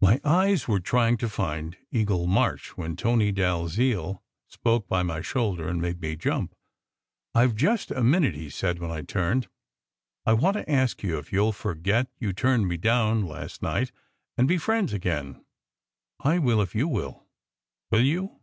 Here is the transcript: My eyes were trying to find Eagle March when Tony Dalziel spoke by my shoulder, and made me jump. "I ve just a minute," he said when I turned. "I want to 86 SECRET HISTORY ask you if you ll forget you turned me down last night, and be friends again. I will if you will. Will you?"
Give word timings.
My 0.00 0.20
eyes 0.22 0.68
were 0.68 0.78
trying 0.78 1.16
to 1.16 1.28
find 1.28 1.76
Eagle 1.90 2.28
March 2.28 2.76
when 2.76 2.94
Tony 2.94 3.32
Dalziel 3.32 4.22
spoke 4.46 4.86
by 4.86 5.02
my 5.02 5.20
shoulder, 5.20 5.66
and 5.66 5.82
made 5.82 6.00
me 6.00 6.14
jump. 6.14 6.54
"I 7.34 7.44
ve 7.48 7.54
just 7.56 7.90
a 7.90 8.04
minute," 8.04 8.36
he 8.36 8.48
said 8.48 8.78
when 8.78 8.92
I 8.92 9.02
turned. 9.02 9.48
"I 10.24 10.34
want 10.34 10.54
to 10.54 10.60
86 10.60 10.60
SECRET 10.60 10.62
HISTORY 10.62 10.80
ask 10.82 11.02
you 11.02 11.18
if 11.18 11.32
you 11.32 11.44
ll 11.46 11.50
forget 11.52 12.06
you 12.20 12.32
turned 12.32 12.68
me 12.68 12.76
down 12.76 13.26
last 13.26 13.60
night, 13.60 13.90
and 14.38 14.46
be 14.46 14.56
friends 14.56 14.92
again. 14.92 15.44
I 16.20 16.38
will 16.38 16.62
if 16.62 16.76
you 16.76 16.86
will. 16.86 17.26
Will 17.90 18.02
you?" 18.04 18.38